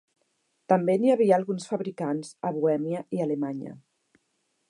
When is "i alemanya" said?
3.17-3.77